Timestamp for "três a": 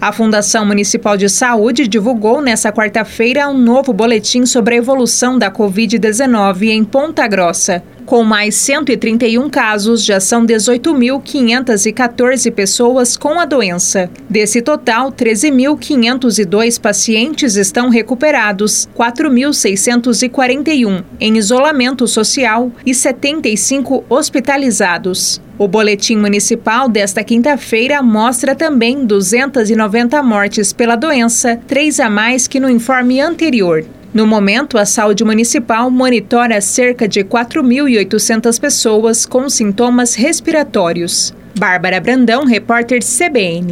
31.66-32.08